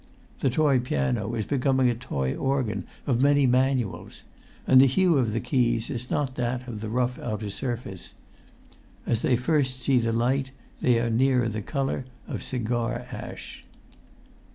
The 0.39 0.49
toy 0.49 0.79
piano 0.79 1.35
is 1.35 1.45
becoming 1.45 1.87
a 1.87 1.93
toy 1.93 2.33
organ 2.33 2.85
of 3.05 3.21
many 3.21 3.45
manuals; 3.45 4.23
and 4.65 4.81
the 4.81 4.87
hue 4.87 5.19
of 5.19 5.31
the 5.31 5.39
keys 5.39 5.91
is 5.91 6.09
not 6.09 6.33
that 6.37 6.67
of 6.67 6.81
the 6.81 6.89
rough 6.89 7.19
outer 7.19 7.51
surface: 7.51 8.15
as 9.05 9.21
they 9.21 9.35
first 9.35 9.77
see 9.79 9.99
the 9.99 10.11
light 10.11 10.49
they 10.81 10.99
are 10.99 11.11
nearer 11.11 11.47
the 11.47 11.61
colour 11.61 12.05
of 12.27 12.41
cigar 12.41 13.05
ash. 13.11 13.63